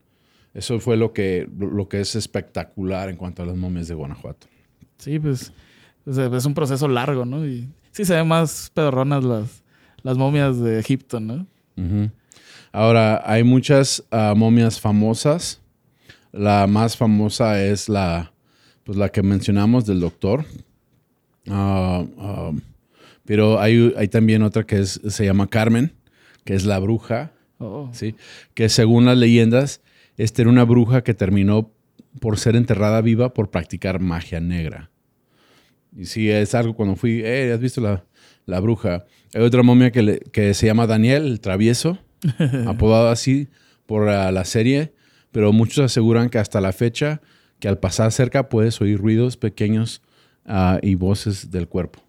eso 0.54 0.80
fue 0.80 0.98
lo 0.98 1.14
que, 1.14 1.48
lo 1.58 1.88
que 1.88 2.02
es 2.02 2.16
espectacular 2.16 3.10
en 3.10 3.16
cuanto 3.16 3.44
a 3.44 3.46
las 3.46 3.56
momias 3.56 3.88
de 3.88 3.96
Guanajuato. 3.96 4.48
Sí, 4.98 5.18
pues, 5.18 5.54
es 6.06 6.46
un 6.46 6.54
proceso 6.54 6.88
largo, 6.88 7.26
¿no? 7.26 7.46
Y 7.46 7.70
sí 7.92 8.06
se 8.06 8.16
ven 8.16 8.28
más 8.28 8.72
pedorronas 8.74 9.24
las, 9.24 9.64
las 10.04 10.18
momias 10.18 10.60
de 10.60 10.80
Egipto, 10.80 11.20
¿no? 11.20 11.48
Ahora, 12.72 13.24
hay 13.26 13.44
muchas 13.44 14.04
ah, 14.12 14.34
momias 14.36 14.80
famosas. 14.80 15.62
La 16.32 16.68
más 16.68 16.96
famosa 16.96 17.62
es 17.62 17.90
la, 17.90 18.32
pues 18.84 18.98
la 18.98 19.10
que 19.10 19.24
mencionamos 19.24 19.86
del 19.86 20.00
doctor. 20.00 20.46
Ah, 21.50 22.04
pero 23.32 23.62
hay, 23.62 23.94
hay, 23.96 24.10
también 24.10 24.44
otra 24.44 24.66
que 24.66 24.78
es, 24.82 25.00
se 25.08 25.24
llama 25.24 25.48
Carmen, 25.48 25.94
que 26.44 26.54
es 26.54 26.66
la 26.66 26.80
bruja. 26.80 27.32
Oh. 27.60 27.90
¿sí? 27.94 28.16
Que 28.56 28.68
según 28.68 29.06
las 29.06 29.18
leyendas, 29.18 29.80
esta 30.18 30.42
era 30.42 30.52
una 30.52 30.66
bruja 30.66 31.02
que 31.06 31.14
terminó 31.14 31.72
por 32.20 32.38
ser 32.38 32.58
enterrada 32.58 33.00
viva 33.00 33.34
por 33.34 33.50
practicar 33.50 34.02
magia 34.02 34.42
negra. 34.42 34.92
Y 35.96 36.08
sí, 36.08 36.30
es 36.30 36.54
algo 36.56 36.76
cuando 36.76 36.98
fui, 36.98 37.22
eh, 37.24 37.54
¿has 37.54 37.62
visto 37.62 37.80
la, 37.80 38.04
la 38.46 38.60
bruja? 38.60 39.06
Hay 39.34 39.42
otra 39.44 39.64
momia 39.64 39.92
que, 39.92 40.20
que 40.34 40.54
se 40.54 40.66
llama 40.66 40.86
Daniel, 40.86 41.26
el 41.26 41.40
travieso, 41.40 42.00
apodado 42.68 43.08
así 43.08 43.48
por 43.86 44.08
la, 44.08 44.44
serie, 44.44 44.92
pero 45.32 45.54
muchos 45.54 45.86
aseguran 45.86 46.30
que 46.30 46.38
hasta 46.38 46.60
la 46.60 46.74
fecha, 46.74 47.22
que 47.62 47.70
al 47.70 47.80
pasar 47.80 48.12
cerca 48.12 48.50
puedes 48.50 48.82
oír 48.82 49.00
ruidos 49.00 49.38
pequeños 49.38 50.02
ah, 50.46 50.80
y 50.82 50.96
voces 50.96 51.50
del 51.50 51.70
cuerpo. 51.70 52.04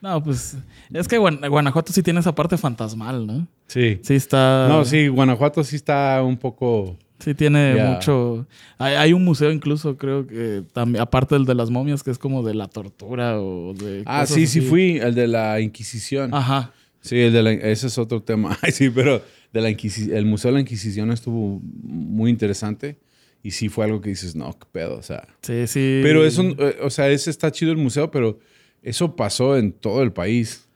No, 0.00 0.22
pues 0.22 0.56
es 0.92 1.08
que 1.08 1.18
Guanajuato 1.18 1.92
sí 1.92 2.02
tiene 2.02 2.20
esa 2.20 2.34
parte 2.34 2.56
fantasmal, 2.56 3.26
¿no? 3.26 3.46
Sí. 3.66 3.98
Sí 4.02 4.14
está... 4.14 4.66
No, 4.68 4.84
sí, 4.84 5.08
Guanajuato 5.08 5.64
sí 5.64 5.76
está 5.76 6.22
un 6.22 6.36
poco... 6.36 6.96
Sí, 7.18 7.34
tiene 7.34 7.74
mucho. 7.82 8.46
Hay, 8.78 9.12
un 9.14 9.24
museo 9.24 9.50
incluso, 9.50 9.96
creo 9.96 10.26
que 10.26 10.62
también, 10.74 11.00
aparte 11.00 11.34
del 11.34 11.46
de 11.46 11.54
las 11.54 11.70
momias, 11.70 12.02
que 12.02 12.10
es 12.10 12.18
como 12.18 12.42
de 12.42 12.54
la 12.54 12.68
tortura 12.68 13.40
o 13.40 13.72
de. 13.72 14.02
Ah, 14.04 14.26
sí, 14.26 14.46
sí 14.46 14.60
fui, 14.60 14.98
el 14.98 15.14
de 15.14 15.26
la 15.26 15.60
Inquisición. 15.60 16.34
Ajá. 16.34 16.72
Sí, 17.00 17.18
el 17.18 17.32
de 17.32 17.42
la, 17.42 17.52
ese 17.52 17.86
es 17.86 17.96
otro 17.96 18.22
tema. 18.22 18.58
sí, 18.70 18.90
pero 18.90 19.22
de 19.52 19.60
la 19.60 19.68
el 19.68 20.26
Museo 20.26 20.50
de 20.50 20.56
la 20.56 20.60
Inquisición 20.60 21.10
estuvo 21.10 21.60
muy 21.62 22.30
interesante. 22.30 22.98
Y 23.42 23.52
sí 23.52 23.68
fue 23.68 23.84
algo 23.84 24.00
que 24.00 24.10
dices, 24.10 24.34
no, 24.34 24.52
qué 24.58 24.66
pedo, 24.70 24.98
o 24.98 25.02
sea. 25.02 25.26
Sí, 25.42 25.68
sí. 25.68 26.00
Pero 26.02 26.24
eso, 26.24 26.42
eh, 26.42 26.78
o 26.82 26.90
sea, 26.90 27.08
ese 27.08 27.30
está 27.30 27.52
chido 27.52 27.70
el 27.70 27.78
museo, 27.78 28.10
pero 28.10 28.40
eso 28.82 29.16
pasó 29.16 29.56
en 29.56 29.72
todo 29.72 30.02
el 30.02 30.12
país. 30.12 30.66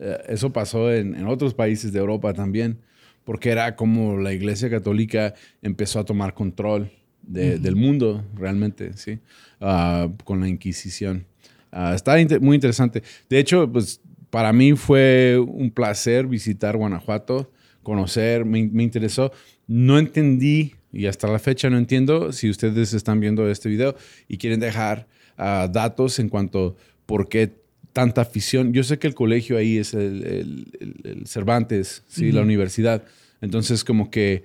Eh, 0.00 0.18
eso 0.28 0.52
pasó 0.52 0.92
en, 0.92 1.14
en 1.14 1.26
otros 1.26 1.54
países 1.54 1.92
de 1.92 1.98
Europa 1.98 2.32
también 2.32 2.78
porque 3.24 3.50
era 3.50 3.76
como 3.76 4.18
la 4.18 4.32
Iglesia 4.32 4.70
Católica 4.70 5.34
empezó 5.62 6.00
a 6.00 6.04
tomar 6.04 6.34
control 6.34 6.90
del 7.22 7.76
mundo 7.76 8.24
realmente, 8.34 8.92
¿sí? 8.96 9.20
Ah, 9.60 10.08
con 10.24 10.40
la 10.40 10.48
Inquisición. 10.48 11.26
Uh, 11.70 11.94
está 11.94 12.16
muy 12.40 12.56
interesante. 12.56 13.04
De 13.28 13.38
hecho, 13.38 13.70
pues 13.70 14.00
para 14.30 14.52
mí 14.52 14.72
fue 14.72 15.38
un 15.38 15.70
placer 15.70 16.26
visitar 16.26 16.76
Guanajuato, 16.76 17.52
conocer, 17.84 18.44
me, 18.44 18.58
interesó. 18.58 19.30
No 19.68 19.98
entendí, 19.98 20.74
y 20.92 21.06
hasta 21.06 21.28
la 21.28 21.38
fecha 21.38 21.70
no 21.70 21.78
entiendo, 21.78 22.32
si 22.32 22.50
ustedes 22.50 22.94
están 22.94 23.20
viendo 23.20 23.48
este 23.48 23.68
video 23.68 23.94
y 24.26 24.38
quieren 24.38 24.58
dejar 24.58 25.06
ah, 25.36 25.68
datos 25.70 26.18
en 26.18 26.28
cuanto 26.28 26.76
por 27.10 27.28
qué 27.28 27.50
tanta 27.92 28.20
afición. 28.20 28.72
Yo 28.72 28.84
sé 28.84 29.00
que 29.00 29.08
el 29.08 29.14
colegio 29.14 29.56
ahí 29.56 29.78
es 29.78 29.94
el, 29.94 31.24
Cervantes, 31.26 32.04
¿sí? 32.06 32.30
la 32.30 32.42
universidad. 32.42 33.02
Entonces, 33.40 33.82
como 33.82 34.12
que, 34.12 34.44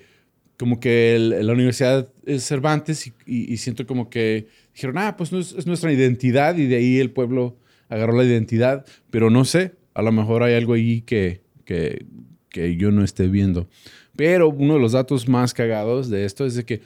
como 0.57 0.79
que 0.79 1.19
la 1.19 1.53
universidad 1.53 2.09
es 2.25 2.43
Cervantes 2.43 3.13
y, 3.27 3.57
siento 3.57 3.85
como 3.85 4.09
que 4.09 4.47
dijeron, 4.73 4.97
ah, 4.97 5.15
pues 5.15 5.31
es, 5.31 5.67
nuestra 5.67 5.93
identidad 5.93 6.57
y 6.57 6.65
de 6.65 6.77
ahí 6.77 6.97
el 6.97 7.11
pueblo 7.11 7.55
agarró 7.87 8.17
la 8.17 8.23
identidad, 8.23 8.83
pero 9.11 9.29
no 9.29 9.45
sé, 9.45 9.73
a 9.93 10.01
lo 10.01 10.11
mejor 10.11 10.41
hay 10.41 10.55
algo 10.55 10.73
ahí 10.73 11.01
que, 11.01 11.41
que, 11.65 12.07
que 12.49 12.77
yo 12.77 12.89
no 12.89 13.03
esté 13.03 13.27
viendo. 13.27 13.69
Pero 14.15 14.49
uno 14.49 14.73
de 14.73 14.79
los 14.79 14.93
datos 14.93 15.27
más 15.27 15.53
cagados 15.53 16.09
de 16.09 16.25
esto 16.25 16.47
es 16.47 16.55
de 16.55 16.65
que 16.65 16.81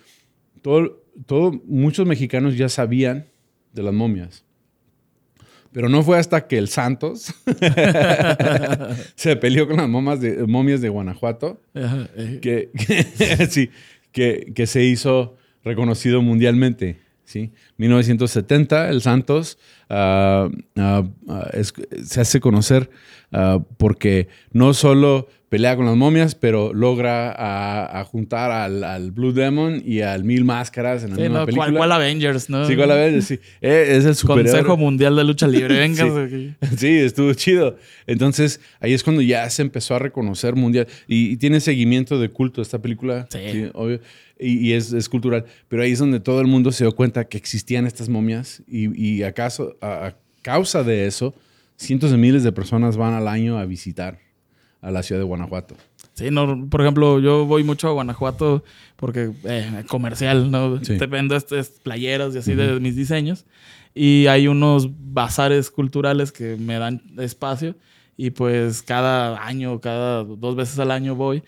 todo, 0.61 1.01
todo, 1.25 1.53
muchos 1.63 2.05
mexicanos 2.05 2.57
ya 2.57 2.67
sabían 2.67 3.27
de 3.71 3.83
las 3.83 3.93
momias. 3.93 4.43
Pero 5.71 5.87
no 5.87 6.01
fue 6.03 6.17
hasta 6.17 6.47
que 6.47 6.57
el 6.57 6.67
Santos 6.67 7.33
se 9.15 9.35
peleó 9.35 9.67
con 9.67 9.77
las 9.77 9.87
momias 9.87 10.19
de, 10.19 10.47
momias 10.47 10.81
de 10.81 10.89
Guanajuato 10.89 11.61
eh. 11.75 12.39
que, 12.41 12.69
sí, 13.49 13.69
que, 14.11 14.51
que, 14.55 14.65
se 14.65 14.83
hizo 14.83 15.37
reconocido 15.63 16.21
mundialmente. 16.21 16.99
¿sí? 17.23 17.51
1970, 17.77 18.89
el 18.89 19.01
Santos 19.01 19.59
ah, 19.89 20.49
ah, 20.77 21.03
ah, 21.27 21.49
se 22.03 22.21
hace 22.21 22.39
conocer 22.39 22.89
porque 23.77 24.27
no 24.51 24.73
solo 24.73 25.27
pelea 25.49 25.75
con 25.75 25.85
las 25.87 25.95
momias, 25.95 26.35
pero 26.35 26.73
logra 26.73 27.33
a, 27.35 28.03
juntar 28.05 28.51
al, 28.51 29.11
Blue 29.11 29.33
Demon 29.33 29.81
y 29.83 30.01
al 30.01 30.23
Mil 30.23 30.45
Máscaras 30.45 31.03
en 31.03 31.11
la 31.11 31.15
misma 31.17 31.45
película. 31.45 31.71
¿cuál, 31.75 31.91
Avengers, 31.91 32.49
no? 32.49 32.67
Sí, 32.67 32.75
¿cuál 32.75 32.91
Avengers? 32.91 33.25
Sí. 33.25 33.39
Eh, 33.61 33.97
es 33.97 34.05
el 34.05 34.15
superhéroe. 34.15 34.51
Consejo 34.51 34.77
Mundial 34.77 35.15
de 35.15 35.23
Lucha 35.23 35.47
Libre, 35.47 35.77
venga. 35.79 36.29
sí. 36.29 36.53
sí. 36.77 36.97
estuvo 36.99 37.33
chido. 37.33 37.77
Entonces, 38.05 38.61
ahí 38.79 38.93
es 38.93 39.03
cuando 39.03 39.21
ya 39.21 39.49
se 39.49 39.63
empezó 39.63 39.95
a 39.95 39.99
reconocer 39.99 40.55
mundial. 40.55 40.87
Y, 41.07 41.37
tiene 41.37 41.59
seguimiento 41.59 42.19
de 42.19 42.29
culto 42.29 42.61
esta 42.61 42.79
película. 42.79 43.27
Sí. 43.31 43.69
obvio. 43.73 43.99
Y, 44.41 44.71
es, 44.71 45.09
cultural. 45.09 45.45
Pero 45.67 45.83
ahí 45.83 45.91
es 45.91 45.99
donde 45.99 46.21
todo 46.21 46.39
el 46.39 46.47
mundo 46.47 46.71
se 46.71 46.85
dio 46.85 46.93
cuenta 46.95 47.25
que 47.25 47.37
existían 47.37 47.85
estas 47.85 48.07
momias. 48.07 48.63
Y, 48.67 49.23
acaso, 49.23 49.77
a 49.81 50.15
causa 50.41 50.83
de 50.83 51.07
eso, 51.07 51.33
cientos 51.75 52.11
de 52.11 52.17
miles 52.17 52.43
de 52.43 52.51
personas 52.51 52.97
van 52.97 53.13
al 53.13 53.27
año 53.27 53.57
a 53.57 53.65
visitar 53.65 54.19
a 54.81 54.91
la 54.91 55.03
ciudad 55.03 55.21
de 55.21 55.25
Guanajuato. 55.25 55.75
Sí, 56.13 56.31
no, 56.31 56.67
por 56.69 56.81
ejemplo, 56.81 57.19
yo 57.19 57.45
voy 57.45 57.63
mucho 57.63 57.87
a 57.87 57.91
Guanajuato 57.91 58.63
porque 58.97 59.31
eh, 59.45 59.83
comercial, 59.87 60.51
¿no? 60.51 60.79
Te 60.81 61.05
vendo 61.05 61.35
estas 61.35 61.69
playeras 61.69 62.35
y 62.35 62.39
así 62.39 62.55
de 62.55 62.79
mis 62.79 62.95
diseños. 62.95 63.45
Y 63.95 64.27
hay 64.27 64.47
unos 64.47 64.89
bazares 65.13 65.71
culturales 65.71 66.31
que 66.31 66.57
me 66.57 66.77
dan 66.77 67.01
espacio. 67.17 67.75
Y 68.21 68.31
pues 68.31 68.81
cada 68.81 69.45
año, 69.45 69.79
cada 69.79 70.25
dos 70.25 70.55
veces 70.55 70.77
al 70.79 70.91
año 70.91 71.15
voy. 71.15 71.41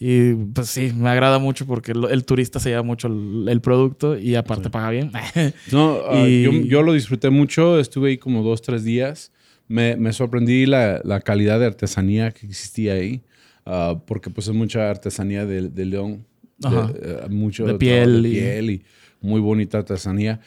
Y 0.00 0.34
pues 0.34 0.68
sí, 0.68 0.92
me 0.92 1.08
agrada 1.08 1.38
mucho 1.38 1.66
porque 1.66 1.92
el, 1.92 2.24
turista 2.24 2.58
se 2.58 2.70
lleva 2.70 2.82
mucho 2.82 3.06
el, 3.06 3.60
producto 3.60 4.18
y 4.18 4.34
aparte 4.34 4.68
paga 4.68 4.90
bien. 4.90 5.12
no, 5.72 6.00
ah, 6.10 6.26
yo, 6.26 6.50
yo, 6.50 6.82
lo 6.82 6.92
disfruté 6.92 7.30
mucho. 7.30 7.78
Estuve 7.78 8.10
ahí 8.10 8.18
como 8.18 8.42
dos, 8.42 8.60
tres 8.60 8.82
días 8.82 9.30
me, 9.68 9.96
me 9.96 10.12
sorprendí 10.12 10.66
la, 10.66 11.00
la, 11.04 11.20
calidad 11.20 11.58
de 11.60 11.66
artesanía 11.66 12.30
que 12.30 12.46
existía 12.46 12.94
ahí, 12.94 13.22
ah, 13.64 14.00
porque 14.06 14.30
pues 14.30 14.48
es 14.48 14.54
mucha 14.54 14.90
artesanía 14.90 15.46
de, 15.46 15.68
de 15.70 15.84
León, 15.84 16.26
de, 16.58 16.68
uh, 16.68 17.30
mucho 17.30 17.66
de 17.66 17.74
piel, 17.74 18.22
de 18.22 18.28
piel 18.28 18.70
y... 18.70 18.82
muy 19.20 19.40
bonita 19.40 19.78
artesanía. 19.78 20.40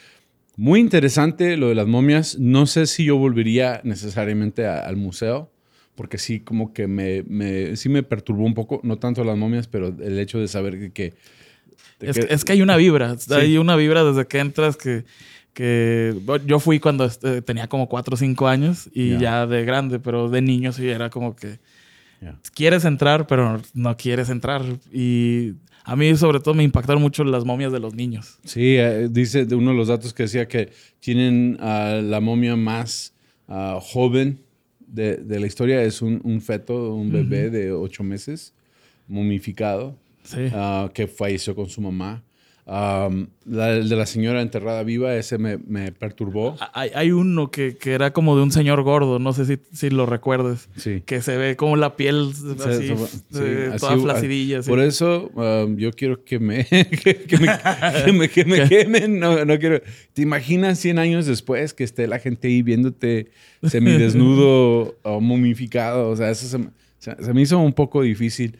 Muy 0.55 0.79
interesante 0.81 1.55
lo 1.55 1.69
de 1.69 1.75
las 1.75 1.87
momias. 1.87 2.37
No 2.37 2.65
sé 2.65 2.85
si 2.85 3.05
yo 3.05 3.17
volvería 3.17 3.79
necesariamente 3.83 4.67
al 4.67 4.97
museo, 4.97 5.49
porque 5.99 6.17
sí 6.17 6.39
como 6.39 6.71
que 6.71 6.87
me, 6.87 7.23
me, 7.23 7.75
sí 7.75 7.89
me 7.89 8.03
perturbó 8.03 8.45
un 8.45 8.53
poco, 8.53 8.79
no 8.83 8.97
tanto 8.99 9.21
las 9.25 9.37
momias, 9.37 9.67
pero 9.67 9.87
el 9.87 10.17
hecho 10.17 10.39
de 10.39 10.47
saber 10.47 10.93
que... 10.93 11.13
es, 11.99 12.17
que, 12.17 12.33
es, 12.33 12.45
que, 12.45 12.53
hay 12.53 12.61
una 12.61 12.77
vibra, 12.77 13.17
hay 13.31 13.57
una 13.57 13.75
vibra 13.75 14.05
desde 14.05 14.25
que 14.25 14.39
entras 14.39 14.77
que 14.77 15.03
que 15.53 16.15
yo 16.45 16.61
fui 16.61 16.79
cuando 16.79 17.03
este, 17.03 17.41
tenía 17.41 17.67
como 17.67 17.89
4 17.89 18.13
o 18.13 18.17
5 18.17 18.47
años 18.47 18.89
y 18.93 19.17
ya 19.17 19.45
de 19.45 19.65
grande, 19.65 19.99
pero 19.99 20.29
de 20.29 20.41
niño 20.41 20.71
sí 20.71 20.87
era 20.87 21.09
como 21.09 21.35
que 21.35 21.59
quieres 22.55 22.85
entrar, 22.85 23.27
pero 23.27 23.61
no 23.73 23.97
quieres 23.97 24.29
entrar. 24.29 24.61
Y 24.93 25.55
a 25.83 25.97
mí 25.97 26.15
sobre 26.15 26.39
todo 26.39 26.53
me 26.53 26.63
impactaron 26.63 27.01
mucho 27.01 27.25
las 27.25 27.43
momias 27.43 27.73
de 27.73 27.81
los 27.81 27.93
niños. 27.93 28.39
Sí, 28.45 28.77
eh, 28.77 29.09
dice 29.11 29.45
uno 29.53 29.71
de 29.71 29.77
los 29.77 29.89
datos 29.89 30.13
que 30.13 30.23
decía 30.23 30.47
que 30.47 30.69
tienen 31.01 31.57
la 31.59 32.21
momia 32.21 32.55
más 32.55 33.13
ah, 33.49 33.79
joven 33.81 34.39
de, 34.91 35.17
de, 35.17 35.39
la 35.39 35.47
historia, 35.47 35.83
es 35.83 36.01
un, 36.01 36.19
un 36.23 36.41
feto, 36.41 36.93
un 36.93 37.11
bebé 37.11 37.49
de 37.49 37.71
8 37.71 38.03
meses, 38.03 38.53
momificado, 39.07 39.95
ah, 40.53 40.89
que 40.93 41.07
falleció 41.07 41.55
con 41.55 41.69
su 41.69 41.81
mamá 41.81 42.23
el 42.65 43.89
de 43.89 43.95
la 43.95 44.05
señora 44.05 44.41
enterrada 44.41 44.83
viva, 44.83 45.15
ese 45.15 45.37
me, 45.37 45.57
me 45.57 45.91
perturbó. 45.91 46.55
Hay, 46.73 46.91
hay 46.93 47.11
uno 47.11 47.49
que, 47.49 47.77
que, 47.77 47.93
era 47.93 48.13
como 48.13 48.35
de 48.35 48.43
un 48.43 48.51
señor 48.51 48.83
gordo, 48.83 49.17
no 49.17 49.33
sé 49.33 49.45
si, 49.45 49.59
si 49.73 49.89
lo 49.89 50.05
recuerdes. 50.05 50.69
Sí. 50.75 51.01
Que 51.05 51.21
se 51.21 51.35
ve 51.37 51.55
como 51.55 51.77
la 51.77 51.95
piel 51.95 52.31
así, 52.31 52.93
toda 53.79 53.97
flacidilla. 53.97 54.61
Por 54.61 54.79
eso 54.79 55.31
yo 55.77 55.91
quiero 55.93 56.23
que 56.23 56.39
me, 56.39 56.65
que, 56.65 57.37
me, 58.13 58.29
que, 58.29 58.45
me, 58.45 58.63
quemen. 58.69 59.19
No, 59.19 59.43
no, 59.45 59.57
quiero. 59.57 59.81
¿Te 60.13 60.21
imaginas 60.21 60.79
100 60.79 60.99
años 60.99 61.25
después 61.25 61.73
que 61.73 61.83
esté 61.83 62.07
la 62.07 62.19
gente 62.19 62.49
ahí 62.49 62.61
viéndote 62.61 63.31
semidesnudo 63.63 64.95
o 65.03 65.21
momificado? 65.21 66.09
O 66.09 66.15
sea, 66.15 66.29
eso 66.29 66.45
se, 66.99 67.15
se, 67.23 67.33
me 67.33 67.41
hizo 67.41 67.57
un 67.57 67.73
poco 67.73 68.03
difícil. 68.03 68.59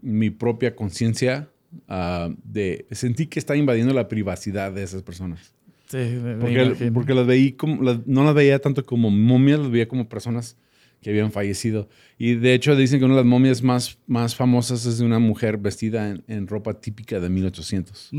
mi 0.00 0.30
propia 0.30 0.76
conciencia 0.76 1.48
Ah, 1.88 2.30
de 2.44 2.86
sentí 2.90 3.26
que 3.26 3.38
está 3.38 3.56
invadiendo 3.56 3.92
la 3.94 4.08
privacidad 4.08 4.72
de 4.72 4.82
esas 4.82 5.02
personas. 5.02 5.54
Sí, 5.88 5.98
porque, 6.40 6.90
porque 6.92 7.14
las 7.14 7.26
veía 7.26 7.56
como, 7.56 7.82
no 8.06 8.24
las 8.24 8.34
veía 8.34 8.58
tanto 8.60 8.84
como 8.84 9.10
momias, 9.10 9.58
las 9.58 9.70
veía 9.70 9.88
como 9.88 10.08
personas 10.08 10.56
que 11.02 11.10
habían 11.10 11.32
fallecido. 11.32 11.88
Y 12.18 12.34
de 12.34 12.54
hecho 12.54 12.76
dicen 12.76 12.98
que 12.98 13.04
una 13.04 13.14
de 13.14 13.20
las 13.20 13.26
momias 13.26 13.62
más, 13.62 13.98
más 14.06 14.36
famosas 14.36 14.86
es 14.86 14.98
de 14.98 15.04
una 15.04 15.18
mujer 15.18 15.58
vestida 15.58 16.16
en, 16.26 16.46
ropa 16.46 16.74
típica 16.74 17.18
de 17.18 17.28
1800, 17.28 18.10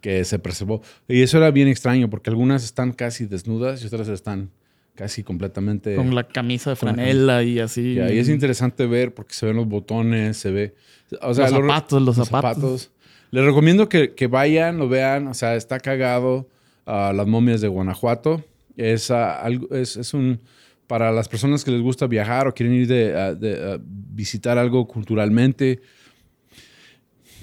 que 0.00 0.24
se 0.24 0.38
preservó. 0.38 0.82
Y 1.08 1.22
eso 1.22 1.38
era 1.38 1.50
bien 1.50 1.68
extraño 1.68 2.10
porque 2.10 2.30
algunas 2.30 2.64
están 2.64 2.92
casi 2.92 3.26
desnudas 3.26 3.82
y 3.82 3.86
otras 3.86 4.08
están 4.08 4.50
casi 4.96 5.22
completamente... 5.22 5.94
Con 5.94 6.14
la 6.14 6.26
camisa 6.26 6.70
de 6.70 6.76
franela 6.76 7.44
y 7.44 7.60
así. 7.60 7.92
y 7.92 8.18
es 8.18 8.28
interesante 8.28 8.86
ver 8.86 9.14
porque 9.14 9.34
se 9.34 9.46
ven 9.46 9.56
los 9.56 9.68
botones, 9.68 10.36
se 10.36 10.50
ve... 10.50 10.74
O 11.22 11.34
sea, 11.34 11.48
los 11.50 11.60
zapatos, 11.60 12.02
los, 12.02 12.16
zapatos. 12.16 12.90
Les 13.30 13.44
recomiendo 13.44 13.88
que, 13.88 14.26
vayan, 14.28 14.78
lo 14.78 14.88
vean. 14.88 15.28
O 15.28 15.34
sea, 15.34 15.54
está 15.54 15.78
cagado 15.78 16.48
a 16.84 17.12
las 17.12 17.26
momias 17.26 17.60
de 17.60 17.68
Guanajuato. 17.68 18.44
Es, 18.76 19.10
algo, 19.10 19.72
es, 19.74 20.14
un... 20.14 20.40
Para 20.86 21.12
las 21.12 21.28
personas 21.28 21.64
que 21.64 21.70
les 21.70 21.82
gusta 21.82 22.06
viajar 22.06 22.48
o 22.48 22.54
quieren 22.54 22.74
ir 22.74 22.86
de, 22.86 23.80
visitar 23.84 24.56
algo 24.56 24.86
culturalmente, 24.86 25.80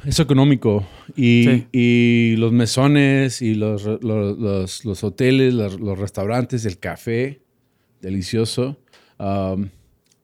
es 0.06 0.20
económico. 0.20 0.86
Y, 1.16 2.36
los 2.38 2.52
mesones 2.52 3.42
y 3.42 3.56
los, 3.56 3.86
los, 3.86 5.04
hoteles, 5.04 5.54
los, 5.54 6.00
restaurantes, 6.00 6.66
el 6.66 6.80
café, 6.80 7.43
delicioso. 8.04 8.78
Um, 9.18 9.70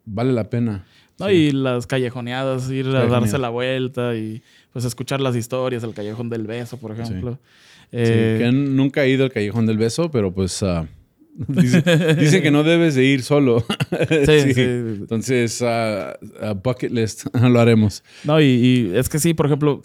vale 0.06 0.34
la 0.34 0.50
pena. 0.50 0.86
Y 1.28 1.52
las 1.52 1.88
callejoneadas, 1.88 2.70
ir 2.70 2.88
a 2.88 3.06
darse 3.08 3.38
la 3.38 3.50
vuelta 3.50 4.16
y 4.16 4.42
pues 4.72 4.86
escuchar 4.86 5.20
las 5.20 5.36
historias 5.36 5.82
del 5.82 5.94
Callejón 5.94 6.30
del 6.30 6.48
Beso, 6.48 6.78
por 6.78 6.92
ejemplo. 6.92 7.40
Eh, 7.92 8.38
que 8.40 8.52
nunca 8.52 9.04
he 9.04 9.10
ido 9.10 9.26
al 9.26 9.32
Callejón 9.32 9.66
del 9.66 9.78
Beso, 9.78 10.12
pero 10.12 10.32
pues 10.32 10.62
uh, 10.62 10.86
dice, 11.48 12.42
que 12.42 12.52
no 12.52 12.64
debes 12.64 12.96
de 12.96 13.04
ir 13.04 13.24
solo. 13.24 13.66
sí, 14.26 14.54
sí. 14.54 14.62
Entonces, 14.62 15.62
uh, 15.62 16.54
bucket 16.64 16.92
list, 16.92 17.26
lo 17.34 17.60
haremos. 17.60 18.04
No, 18.24 18.40
y, 18.40 18.92
es 18.94 19.10
que 19.10 19.20
sí, 19.20 19.34
por 19.34 19.48
ejemplo, 19.48 19.82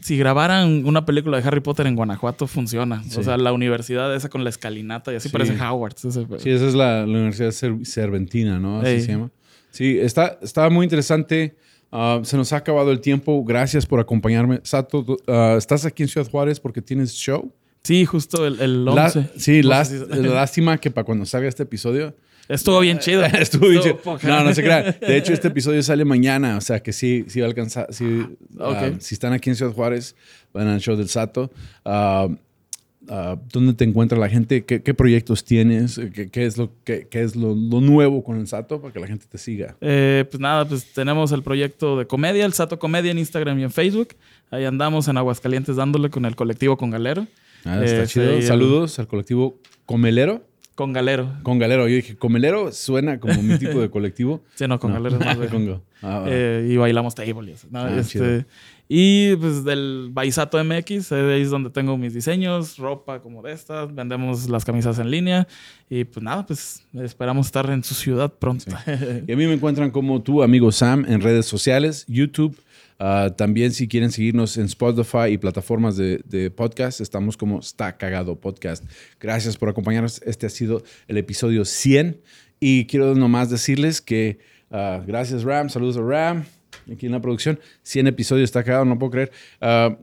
si 0.00 0.16
grabaran 0.16 0.84
una 0.86 1.04
película 1.04 1.40
de 1.40 1.46
Harry 1.46 1.60
Potter 1.60 1.86
en 1.86 1.96
Guanajuato, 1.96 2.46
funciona. 2.46 3.02
O 3.16 3.22
sea, 3.22 3.36
la 3.36 3.52
universidad 3.52 4.14
esa 4.14 4.28
con 4.28 4.44
la 4.44 4.50
escalinata 4.50 5.12
y 5.12 5.16
así 5.16 5.28
parece 5.28 5.56
Howard. 5.60 5.94
sí, 5.96 6.50
esa 6.50 6.66
es 6.66 6.74
la, 6.74 7.04
Universidad 7.04 7.52
Cerventina, 7.84 8.58
¿no? 8.58 8.80
Así 8.80 9.00
se 9.00 9.12
llama. 9.12 9.30
Sí, 9.70 9.98
está, 9.98 10.38
está 10.42 10.68
muy 10.70 10.84
interesante. 10.84 11.56
Ah, 11.90 12.20
se 12.22 12.36
nos 12.36 12.52
ha 12.52 12.56
acabado 12.56 12.90
el 12.90 13.00
tiempo. 13.00 13.42
Gracias 13.44 13.86
por 13.86 14.00
acompañarme. 14.00 14.60
Sato, 14.62 15.18
ah, 15.26 15.54
¿estás 15.56 15.84
aquí 15.84 16.02
en 16.02 16.08
Ciudad 16.08 16.28
Juárez 16.30 16.60
porque 16.60 16.82
tienes 16.82 17.12
show? 17.14 17.52
Sí, 17.82 18.04
justo 18.04 18.46
el, 18.46 18.60
el 18.60 18.86
11. 18.86 19.30
sí, 19.36 19.62
lástima 19.62 20.78
que 20.78 20.90
para 20.90 21.04
cuando 21.04 21.24
salga 21.24 21.48
este 21.48 21.62
episodio 21.62 22.14
Estuvo 22.48 22.80
bien 22.80 22.98
chido. 22.98 23.24
Estuvo 23.24 23.68
bien 23.68 23.82
chido. 23.82 24.00
No, 24.22 24.44
no 24.44 24.54
se 24.54 24.62
crean. 24.62 24.96
De 25.00 25.16
hecho, 25.16 25.32
este 25.32 25.48
episodio 25.48 25.82
sale 25.82 26.04
mañana. 26.04 26.56
O 26.56 26.60
sea 26.60 26.80
que 26.80 26.92
sí, 26.92 27.24
sí 27.28 27.40
va 27.40 27.46
a 27.46 27.48
alcanzar. 27.48 27.86
Sí, 27.90 28.26
ah, 28.58 28.90
si 28.98 29.14
están 29.14 29.32
aquí 29.32 29.50
en 29.50 29.56
Ciudad 29.56 29.72
Juárez, 29.72 30.16
van 30.52 30.68
al 30.68 30.80
show 30.80 30.96
del 30.96 31.08
Sato. 31.08 31.50
Uh, 31.84 32.36
¿Dónde 33.52 33.72
te 33.72 33.84
encuentra 33.84 34.18
la 34.18 34.28
gente? 34.28 34.64
¿Qué, 34.64 34.94
proyectos 34.94 35.44
tienes? 35.44 35.98
¿Qué, 36.30 36.44
es, 36.44 36.58
lo, 36.58 36.72
qué, 36.84 37.06
es 37.10 37.36
lo, 37.36 37.54
nuevo 37.54 38.22
con 38.22 38.38
el 38.38 38.46
Sato 38.46 38.80
para 38.82 38.92
que 38.92 39.00
la 39.00 39.06
gente 39.06 39.24
te 39.26 39.38
siga? 39.38 39.76
Eh, 39.80 40.26
pues 40.30 40.40
nada, 40.40 40.66
pues 40.66 40.92
tenemos 40.92 41.32
el 41.32 41.42
proyecto 41.42 41.96
de 41.98 42.06
comedia, 42.06 42.44
el 42.44 42.52
Sato 42.52 42.78
Comedia 42.78 43.10
en 43.10 43.18
Instagram 43.18 43.58
y 43.60 43.62
en 43.62 43.70
Facebook. 43.70 44.08
Ahí 44.50 44.64
andamos 44.64 45.08
en 45.08 45.16
Aguascalientes 45.16 45.76
dándole 45.76 46.10
con 46.10 46.26
el 46.26 46.36
colectivo 46.36 46.76
Con 46.76 46.90
Galero. 46.90 47.26
Ah, 47.64 47.82
está 47.82 48.02
eh, 48.02 48.06
chido. 48.06 48.42
Saludos 48.42 48.98
al 48.98 49.08
colectivo 49.08 49.58
Comelero. 49.86 50.47
Con 50.78 50.92
galero. 50.92 51.28
Con 51.42 51.58
galero. 51.58 51.88
Yo 51.88 51.96
dije, 51.96 52.16
comelero 52.16 52.70
suena 52.70 53.18
como 53.18 53.42
mi 53.42 53.58
tipo 53.58 53.80
de 53.80 53.90
colectivo. 53.90 54.44
Sí, 54.54 54.68
no, 54.68 54.78
con 54.78 54.92
galero 54.92 55.18
es 55.18 55.26
más 55.26 55.36
de... 55.36 55.80
Ah, 56.02 56.24
eh, 56.28 56.68
y 56.70 56.76
bailamos 56.76 57.16
table. 57.16 57.56
Ah, 57.72 57.90
este, 57.98 58.46
y 58.86 59.34
pues 59.34 59.64
del 59.64 60.10
Baisato 60.12 60.62
MX, 60.62 61.10
ahí 61.10 61.42
es 61.42 61.50
donde 61.50 61.70
tengo 61.70 61.98
mis 61.98 62.14
diseños, 62.14 62.78
ropa 62.78 63.20
como 63.20 63.42
de 63.42 63.50
estas, 63.50 63.92
vendemos 63.92 64.48
las 64.48 64.64
camisas 64.64 65.00
en 65.00 65.10
línea 65.10 65.48
y 65.90 66.04
pues 66.04 66.22
nada, 66.22 66.46
pues 66.46 66.86
esperamos 66.94 67.46
estar 67.46 67.68
en 67.70 67.82
su 67.82 67.94
ciudad 67.94 68.32
pronto. 68.32 68.70
y 69.26 69.32
a 69.32 69.36
mí 69.36 69.46
me 69.48 69.54
encuentran 69.54 69.90
como 69.90 70.22
tu 70.22 70.44
amigo 70.44 70.70
Sam 70.70 71.04
en 71.08 71.20
redes 71.20 71.46
sociales, 71.46 72.04
YouTube, 72.06 72.56
Ah, 72.98 73.32
también 73.36 73.72
si 73.72 73.86
quieren 73.86 74.10
seguirnos 74.10 74.56
en 74.56 74.64
Spotify 74.64 75.28
y 75.30 75.38
plataformas 75.38 75.96
de, 75.96 76.52
podcast, 76.54 77.00
estamos 77.00 77.36
como 77.36 77.60
Está 77.60 77.96
Cagado 77.96 78.40
Podcast. 78.40 78.84
Gracias 79.20 79.56
por 79.56 79.68
acompañarnos. 79.68 80.20
Este 80.22 80.46
ha 80.46 80.50
sido 80.50 80.82
el 81.06 81.16
episodio 81.16 81.64
100 81.64 82.20
y 82.58 82.86
quiero 82.86 83.14
nomás 83.14 83.50
decirles 83.50 84.00
que 84.00 84.38
ah, 84.70 85.00
gracias 85.06 85.44
Ram, 85.44 85.68
saludos 85.68 85.96
a 85.96 86.02
Ram 86.02 86.44
aquí 86.92 87.06
en 87.06 87.12
la 87.12 87.20
producción. 87.20 87.60
100 87.82 88.08
episodios, 88.08 88.44
está 88.44 88.64
cagado, 88.64 88.84
no 88.84 88.98
puedo 88.98 89.12
creer. 89.12 89.32
Uh, 89.60 89.96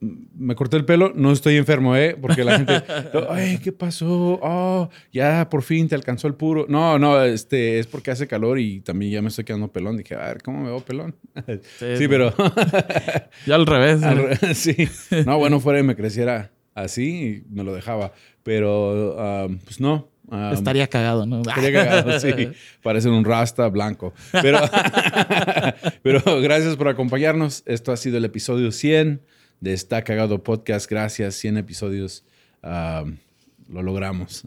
me 0.00 0.54
corté 0.54 0.78
el 0.78 0.86
pelo, 0.86 1.12
no 1.14 1.30
estoy 1.30 1.56
enfermo, 1.56 1.94
¿eh? 1.94 2.16
Porque 2.18 2.42
la 2.42 2.56
gente, 2.56 2.82
ay, 3.28 3.58
¿qué 3.58 3.70
pasó? 3.70 4.38
Oh, 4.42 4.88
ya 5.12 5.48
por 5.50 5.62
fin 5.62 5.88
te 5.88 5.94
alcanzó 5.94 6.26
el 6.26 6.34
puro. 6.34 6.66
No, 6.68 6.98
no, 6.98 7.22
este, 7.22 7.78
es 7.78 7.86
porque 7.86 8.10
hace 8.10 8.26
calor 8.26 8.58
y 8.58 8.80
también 8.80 9.12
ya 9.12 9.22
me 9.22 9.28
estoy 9.28 9.44
quedando 9.44 9.68
pelón. 9.68 9.98
Dije, 9.98 10.14
a 10.14 10.28
ver, 10.28 10.42
¿cómo 10.42 10.60
me 10.60 10.70
veo 10.70 10.80
pelón? 10.80 11.14
Sí, 11.78 12.08
pero... 12.08 12.34
ya 13.46 13.54
al 13.54 13.66
revés. 13.66 14.00
sí. 14.56 14.88
No, 15.26 15.38
bueno, 15.38 15.60
fuera 15.60 15.80
y 15.80 15.82
me 15.82 15.96
creciera 15.96 16.50
así 16.74 17.44
y 17.48 17.54
me 17.54 17.62
lo 17.62 17.74
dejaba. 17.74 18.12
Pero, 18.42 19.16
um, 19.46 19.58
pues 19.58 19.80
no. 19.80 20.08
Um, 20.28 20.52
estaría 20.52 20.86
cagado, 20.86 21.26
¿no? 21.26 21.42
Estaría 21.42 21.72
cagado, 21.72 22.18
sí. 22.20 22.32
Parece 22.82 23.10
un 23.10 23.24
rasta 23.24 23.68
blanco. 23.68 24.14
Pero, 24.32 24.60
pero 26.02 26.40
gracias 26.40 26.76
por 26.76 26.88
acompañarnos. 26.88 27.62
Esto 27.66 27.92
ha 27.92 27.98
sido 27.98 28.16
el 28.16 28.24
episodio 28.24 28.72
100 28.72 29.20
de 29.60 29.72
Está 29.72 30.02
Cagado 30.02 30.42
Podcast. 30.42 30.90
Gracias, 30.90 31.34
100 31.36 31.58
episodios. 31.58 32.24
lo 32.62 33.82
logramos. 33.82 34.44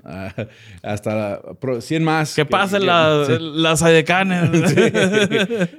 hasta 0.82 1.42
100 1.80 2.04
más. 2.04 2.36
Que 2.36 2.46
pasen 2.46 2.86
las 2.86 3.82
adecanes. 3.82 4.50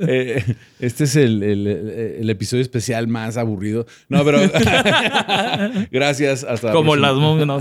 Eh, 0.07 0.44
este 0.81 1.05
es 1.05 1.16
el, 1.16 2.29
episodio 2.31 2.62
especial 2.62 3.09
más 3.09 3.37
aburrido. 3.37 3.87
No, 4.09 4.25
pero 4.25 4.38
gracias. 5.90 6.44
Hasta 6.44 6.73
Como 6.73 6.97
las 6.97 7.14
No, 7.16 7.59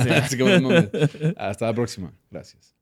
Hasta 1.37 1.65
la 1.65 1.73
próxima. 1.73 2.13
Gracias. 2.29 2.75